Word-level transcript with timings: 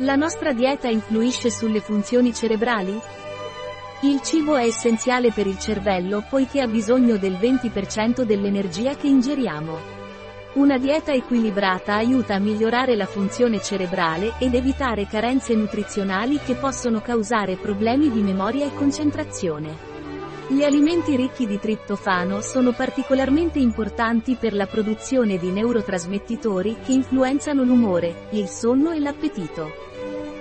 La 0.00 0.14
nostra 0.14 0.52
dieta 0.52 0.88
influisce 0.88 1.48
sulle 1.48 1.80
funzioni 1.80 2.34
cerebrali? 2.34 3.00
Il 4.02 4.20
cibo 4.20 4.54
è 4.56 4.64
essenziale 4.64 5.32
per 5.32 5.46
il 5.46 5.58
cervello 5.58 6.22
poiché 6.28 6.60
ha 6.60 6.66
bisogno 6.66 7.16
del 7.16 7.32
20% 7.32 8.20
dell'energia 8.20 8.94
che 8.94 9.06
ingeriamo. 9.06 9.78
Una 10.56 10.76
dieta 10.76 11.12
equilibrata 11.12 11.94
aiuta 11.94 12.34
a 12.34 12.38
migliorare 12.38 12.94
la 12.94 13.06
funzione 13.06 13.62
cerebrale 13.62 14.34
ed 14.38 14.52
evitare 14.52 15.06
carenze 15.06 15.54
nutrizionali 15.54 16.40
che 16.44 16.56
possono 16.56 17.00
causare 17.00 17.56
problemi 17.56 18.10
di 18.10 18.20
memoria 18.20 18.66
e 18.66 18.74
concentrazione. 18.74 19.85
Gli 20.48 20.62
alimenti 20.62 21.16
ricchi 21.16 21.44
di 21.44 21.58
triptofano 21.58 22.40
sono 22.40 22.70
particolarmente 22.70 23.58
importanti 23.58 24.36
per 24.36 24.54
la 24.54 24.66
produzione 24.66 25.38
di 25.38 25.50
neurotrasmettitori 25.50 26.76
che 26.84 26.92
influenzano 26.92 27.64
l'umore, 27.64 28.28
il 28.30 28.46
sonno 28.46 28.92
e 28.92 29.00
l'appetito. 29.00 29.72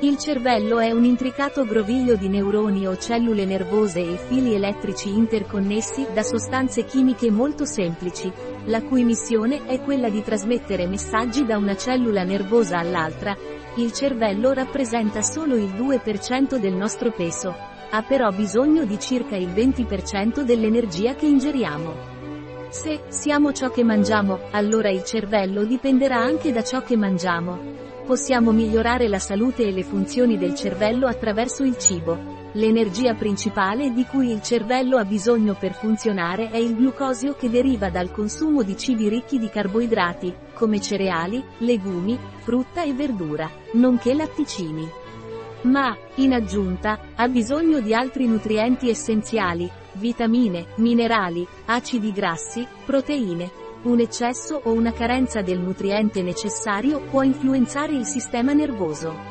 Il 0.00 0.18
cervello 0.18 0.80
è 0.80 0.90
un 0.90 1.04
intricato 1.04 1.64
groviglio 1.64 2.16
di 2.16 2.26
neuroni 2.26 2.84
o 2.88 2.96
cellule 2.96 3.44
nervose 3.44 4.00
e 4.00 4.16
fili 4.16 4.54
elettrici 4.54 5.08
interconnessi 5.08 6.04
da 6.12 6.24
sostanze 6.24 6.84
chimiche 6.84 7.30
molto 7.30 7.64
semplici, 7.64 8.30
la 8.64 8.82
cui 8.82 9.04
missione 9.04 9.66
è 9.66 9.80
quella 9.82 10.10
di 10.10 10.20
trasmettere 10.20 10.88
messaggi 10.88 11.46
da 11.46 11.56
una 11.56 11.76
cellula 11.76 12.24
nervosa 12.24 12.76
all'altra. 12.76 13.36
Il 13.76 13.92
cervello 13.92 14.52
rappresenta 14.52 15.22
solo 15.22 15.54
il 15.54 15.72
2% 15.74 16.56
del 16.56 16.74
nostro 16.74 17.12
peso, 17.12 17.70
ha 17.94 18.02
però 18.02 18.30
bisogno 18.30 18.86
di 18.86 18.98
circa 18.98 19.36
il 19.36 19.48
20% 19.48 20.40
dell'energia 20.40 21.14
che 21.14 21.26
ingeriamo. 21.26 22.10
Se 22.70 23.02
siamo 23.08 23.52
ciò 23.52 23.68
che 23.68 23.84
mangiamo, 23.84 24.48
allora 24.50 24.88
il 24.88 25.04
cervello 25.04 25.64
dipenderà 25.64 26.16
anche 26.16 26.52
da 26.52 26.64
ciò 26.64 26.80
che 26.80 26.96
mangiamo. 26.96 27.58
Possiamo 28.06 28.50
migliorare 28.50 29.08
la 29.08 29.18
salute 29.18 29.66
e 29.66 29.72
le 29.72 29.82
funzioni 29.82 30.38
del 30.38 30.54
cervello 30.54 31.06
attraverso 31.06 31.64
il 31.64 31.76
cibo. 31.76 32.40
L'energia 32.52 33.12
principale 33.12 33.92
di 33.92 34.06
cui 34.06 34.30
il 34.30 34.40
cervello 34.40 34.96
ha 34.96 35.04
bisogno 35.04 35.54
per 35.54 35.74
funzionare 35.74 36.48
è 36.48 36.56
il 36.56 36.74
glucosio 36.74 37.34
che 37.34 37.50
deriva 37.50 37.90
dal 37.90 38.10
consumo 38.10 38.62
di 38.62 38.74
cibi 38.74 39.10
ricchi 39.10 39.38
di 39.38 39.50
carboidrati, 39.50 40.34
come 40.54 40.80
cereali, 40.80 41.44
legumi, 41.58 42.18
frutta 42.38 42.82
e 42.84 42.94
verdura, 42.94 43.50
nonché 43.72 44.14
latticini. 44.14 45.00
Ma, 45.62 45.96
in 46.16 46.32
aggiunta, 46.32 46.98
ha 47.14 47.28
bisogno 47.28 47.80
di 47.80 47.94
altri 47.94 48.26
nutrienti 48.26 48.88
essenziali, 48.88 49.70
vitamine, 49.92 50.66
minerali, 50.76 51.46
acidi 51.66 52.12
grassi, 52.12 52.66
proteine, 52.84 53.50
un 53.82 54.00
eccesso 54.00 54.60
o 54.62 54.72
una 54.72 54.92
carenza 54.92 55.42
del 55.42 55.58
nutriente 55.58 56.22
necessario 56.22 57.00
può 57.00 57.22
influenzare 57.22 57.92
il 57.92 58.04
sistema 58.04 58.52
nervoso. 58.52 59.30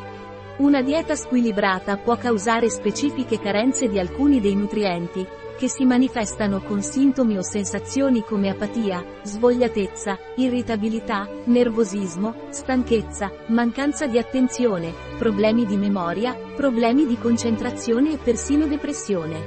Una 0.57 0.81
dieta 0.81 1.15
squilibrata 1.15 1.97
può 1.97 2.17
causare 2.17 2.69
specifiche 2.69 3.39
carenze 3.39 3.87
di 3.87 3.97
alcuni 3.97 4.39
dei 4.41 4.55
nutrienti, 4.55 5.25
che 5.61 5.69
si 5.69 5.85
manifestano 5.85 6.59
con 6.63 6.81
sintomi 6.81 7.37
o 7.37 7.43
sensazioni 7.43 8.23
come 8.23 8.49
apatia, 8.49 9.05
svogliatezza, 9.21 10.17
irritabilità, 10.37 11.29
nervosismo, 11.43 12.47
stanchezza, 12.49 13.31
mancanza 13.49 14.07
di 14.07 14.17
attenzione, 14.17 14.91
problemi 15.19 15.67
di 15.67 15.77
memoria, 15.77 16.33
problemi 16.55 17.05
di 17.05 17.15
concentrazione 17.15 18.13
e 18.13 18.17
persino 18.17 18.65
depressione. 18.65 19.37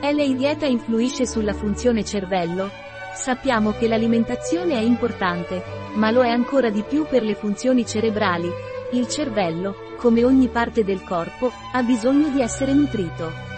LA 0.00 0.32
dieta 0.34 0.64
influisce 0.64 1.26
sulla 1.26 1.52
funzione 1.52 2.06
cervello, 2.06 2.70
Sappiamo 3.12 3.72
che 3.72 3.86
l'alimentazione 3.86 4.74
è 4.74 4.80
importante, 4.80 5.62
ma 5.94 6.10
lo 6.10 6.24
è 6.24 6.30
ancora 6.30 6.68
di 6.70 6.82
più 6.82 7.06
per 7.06 7.22
le 7.22 7.36
funzioni 7.36 7.86
cerebrali. 7.86 8.50
Il 8.92 9.06
cervello, 9.06 9.94
come 9.98 10.24
ogni 10.24 10.48
parte 10.48 10.82
del 10.82 11.04
corpo, 11.04 11.52
ha 11.72 11.82
bisogno 11.82 12.28
di 12.30 12.40
essere 12.40 12.72
nutrito. 12.72 13.53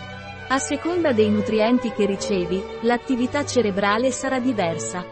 A 0.49 0.59
seconda 0.61 1.13
dei 1.13 1.29
nutrienti 1.29 1.91
che 1.91 2.07
ricevi, 2.07 2.63
l'attività 2.83 3.45
cerebrale 3.45 4.13
sarà 4.13 4.39
diversa. 4.39 5.05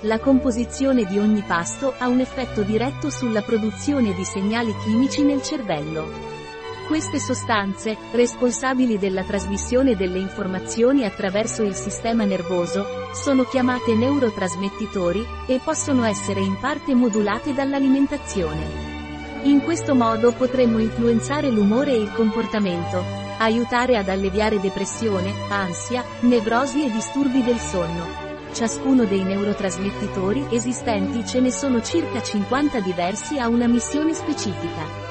La 0.00 0.18
composizione 0.18 1.06
di 1.06 1.18
ogni 1.18 1.42
pasto 1.46 1.94
ha 1.96 2.08
un 2.08 2.20
effetto 2.20 2.60
diretto 2.60 3.08
sulla 3.08 3.40
produzione 3.40 4.12
di 4.12 4.22
segnali 4.22 4.74
chimici 4.84 5.22
nel 5.22 5.40
cervello. 5.40 6.06
Queste 6.86 7.18
sostanze, 7.18 7.96
responsabili 8.12 8.98
della 8.98 9.22
trasmissione 9.22 9.96
delle 9.96 10.18
informazioni 10.18 11.06
attraverso 11.06 11.62
il 11.62 11.74
sistema 11.74 12.24
nervoso, 12.24 12.84
sono 13.14 13.44
chiamate 13.44 13.94
neurotrasmettitori, 13.94 15.24
e 15.46 15.58
possono 15.64 16.04
essere 16.04 16.40
in 16.40 16.58
parte 16.60 16.94
modulate 16.94 17.54
dall'alimentazione. 17.54 18.90
In 19.44 19.62
questo 19.62 19.94
modo 19.94 20.32
potremmo 20.32 20.78
influenzare 20.80 21.48
l'umore 21.48 21.92
e 21.92 21.98
il 21.98 22.12
comportamento, 22.12 23.21
aiutare 23.42 23.96
ad 23.96 24.08
alleviare 24.08 24.60
depressione, 24.60 25.32
ansia, 25.48 26.04
nevrosi 26.20 26.84
e 26.84 26.90
disturbi 26.90 27.42
del 27.42 27.58
sonno. 27.58 28.30
Ciascuno 28.52 29.04
dei 29.04 29.22
neurotrasmettitori 29.22 30.46
esistenti 30.50 31.26
ce 31.26 31.40
ne 31.40 31.50
sono 31.50 31.80
circa 31.82 32.22
50 32.22 32.80
diversi 32.80 33.38
a 33.38 33.48
una 33.48 33.66
missione 33.66 34.12
specifica. 34.12 35.10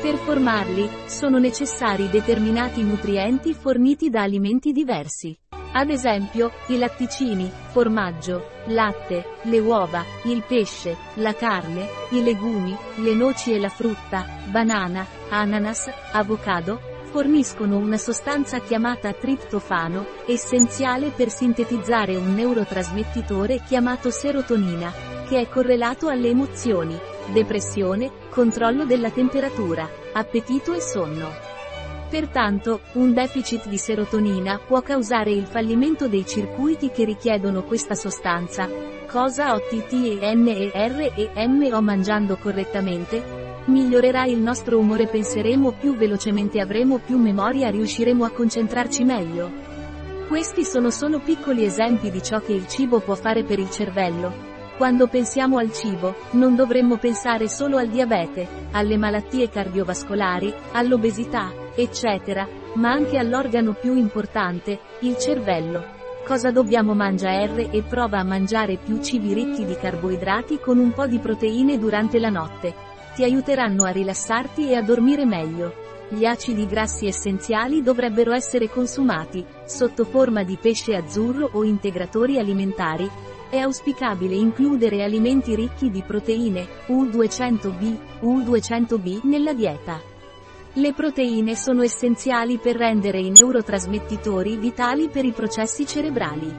Per 0.00 0.14
formarli, 0.16 0.88
sono 1.06 1.38
necessari 1.38 2.08
determinati 2.08 2.82
nutrienti 2.82 3.52
forniti 3.54 4.08
da 4.08 4.22
alimenti 4.22 4.72
diversi. 4.72 5.36
Ad 5.72 5.90
esempio, 5.90 6.52
i 6.68 6.78
latticini, 6.78 7.50
formaggio, 7.68 8.50
latte, 8.66 9.24
le 9.42 9.58
uova, 9.58 10.02
il 10.24 10.42
pesce, 10.46 10.96
la 11.14 11.34
carne, 11.34 11.86
i 12.10 12.22
legumi, 12.22 12.74
le 12.96 13.14
noci 13.14 13.52
e 13.52 13.58
la 13.58 13.68
frutta, 13.68 14.24
banana, 14.48 15.04
ananas, 15.28 15.90
avocado, 16.12 16.94
forniscono 17.16 17.78
una 17.78 17.96
sostanza 17.96 18.58
chiamata 18.58 19.10
triptofano, 19.14 20.04
essenziale 20.26 21.12
per 21.16 21.30
sintetizzare 21.30 22.14
un 22.14 22.34
neurotrasmettitore 22.34 23.62
chiamato 23.66 24.10
serotonina, 24.10 24.92
che 25.26 25.40
è 25.40 25.48
correlato 25.48 26.08
alle 26.08 26.28
emozioni, 26.28 26.94
depressione, 27.32 28.10
controllo 28.28 28.84
della 28.84 29.08
temperatura, 29.10 29.88
appetito 30.12 30.74
e 30.74 30.80
sonno. 30.82 31.30
Pertanto, 32.10 32.80
un 32.92 33.14
deficit 33.14 33.66
di 33.66 33.78
serotonina 33.78 34.58
può 34.58 34.82
causare 34.82 35.30
il 35.30 35.46
fallimento 35.46 36.08
dei 36.08 36.26
circuiti 36.26 36.90
che 36.90 37.06
richiedono 37.06 37.62
questa 37.62 37.94
sostanza. 37.94 38.68
Cosa 39.06 39.54
OTT 39.54 40.18
e 40.20 40.34
N 40.34 40.48
e 40.48 41.80
mangiando 41.80 42.36
correttamente? 42.36 43.45
Migliorerà 43.66 44.24
il 44.24 44.38
nostro 44.38 44.78
umore 44.78 45.06
penseremo 45.06 45.72
più 45.72 45.96
velocemente 45.96 46.60
avremo 46.60 46.98
più 46.98 47.18
memoria 47.18 47.70
riusciremo 47.70 48.24
a 48.24 48.30
concentrarci 48.30 49.04
meglio. 49.04 49.50
Questi 50.28 50.64
sono 50.64 50.90
solo 50.90 51.20
piccoli 51.20 51.64
esempi 51.64 52.10
di 52.10 52.22
ciò 52.22 52.40
che 52.40 52.52
il 52.52 52.66
cibo 52.66 53.00
può 53.00 53.14
fare 53.14 53.44
per 53.44 53.58
il 53.58 53.70
cervello, 53.70 54.54
quando 54.76 55.06
pensiamo 55.06 55.56
al 55.56 55.72
cibo, 55.72 56.14
non 56.32 56.54
dovremmo 56.54 56.98
pensare 56.98 57.48
solo 57.48 57.78
al 57.78 57.88
diabete, 57.88 58.46
alle 58.72 58.98
malattie 58.98 59.48
cardiovascolari, 59.48 60.52
all'obesità, 60.72 61.50
eccetera, 61.74 62.46
ma 62.74 62.90
anche 62.90 63.16
all'organo 63.16 63.72
più 63.72 63.96
importante, 63.96 64.78
il 65.00 65.16
cervello. 65.16 65.82
Cosa 66.26 66.50
dobbiamo 66.50 66.92
mangiare 66.92 67.70
e 67.70 67.82
prova 67.84 68.18
a 68.18 68.24
mangiare 68.24 68.76
più 68.76 69.00
cibi 69.00 69.32
ricchi 69.32 69.64
di 69.64 69.76
carboidrati 69.76 70.58
con 70.58 70.78
un 70.78 70.92
po' 70.92 71.06
di 71.06 71.20
proteine 71.20 71.78
durante 71.78 72.18
la 72.18 72.28
notte. 72.28 72.85
Ti 73.16 73.24
aiuteranno 73.24 73.84
a 73.84 73.88
rilassarti 73.88 74.68
e 74.68 74.74
a 74.74 74.82
dormire 74.82 75.24
meglio. 75.24 75.72
Gli 76.10 76.26
acidi 76.26 76.66
grassi 76.66 77.06
essenziali 77.06 77.82
dovrebbero 77.82 78.34
essere 78.34 78.68
consumati, 78.68 79.42
sotto 79.64 80.04
forma 80.04 80.42
di 80.42 80.58
pesce 80.60 80.94
azzurro 80.94 81.48
o 81.50 81.64
integratori 81.64 82.38
alimentari, 82.38 83.10
è 83.48 83.56
auspicabile 83.56 84.34
includere 84.34 85.02
alimenti 85.02 85.54
ricchi 85.54 85.90
di 85.90 86.02
proteine, 86.06 86.66
U200B, 86.88 87.96
U200B 88.20 89.20
nella 89.22 89.54
dieta. 89.54 89.98
Le 90.74 90.92
proteine 90.92 91.56
sono 91.56 91.82
essenziali 91.82 92.58
per 92.58 92.76
rendere 92.76 93.18
i 93.18 93.30
neurotrasmettitori 93.30 94.58
vitali 94.58 95.08
per 95.08 95.24
i 95.24 95.32
processi 95.32 95.86
cerebrali. 95.86 96.54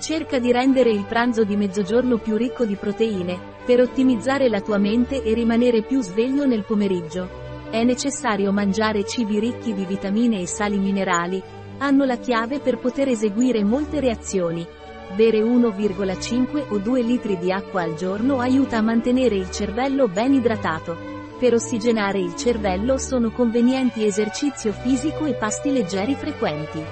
Cerca 0.00 0.40
di 0.40 0.50
rendere 0.50 0.90
il 0.90 1.04
pranzo 1.04 1.44
di 1.44 1.54
mezzogiorno 1.54 2.18
più 2.18 2.36
ricco 2.36 2.64
di 2.64 2.74
proteine, 2.74 3.54
per 3.66 3.80
ottimizzare 3.80 4.48
la 4.48 4.60
tua 4.60 4.78
mente 4.78 5.22
e 5.22 5.34
rimanere 5.34 5.82
più 5.82 6.00
sveglio 6.00 6.46
nel 6.46 6.64
pomeriggio. 6.64 7.28
È 7.68 7.82
necessario 7.82 8.52
mangiare 8.52 9.04
cibi 9.04 9.40
ricchi 9.40 9.74
di 9.74 9.84
vitamine 9.84 10.40
e 10.40 10.46
sali 10.46 10.78
minerali, 10.78 11.42
hanno 11.78 12.04
la 12.04 12.16
chiave 12.16 12.60
per 12.60 12.78
poter 12.78 13.08
eseguire 13.08 13.64
molte 13.64 14.00
reazioni, 14.00 14.66
Bere 15.14 15.40
1,5 15.40 16.66
o 16.68 16.78
2 16.78 17.00
litri 17.00 17.38
di 17.38 17.50
acqua 17.52 17.82
al 17.82 17.94
giorno 17.94 18.40
aiuta 18.40 18.78
a 18.78 18.82
mantenere 18.82 19.36
il 19.36 19.50
cervello 19.50 20.08
ben 20.08 20.34
idratato. 20.34 21.14
Per 21.38 21.54
ossigenare 21.54 22.18
il 22.18 22.34
cervello 22.34 22.98
sono 22.98 23.30
convenienti 23.30 24.04
esercizio 24.04 24.72
fisico 24.72 25.24
e 25.24 25.34
pasti 25.34 25.70
leggeri 25.70 26.14
frequenti. 26.14 26.82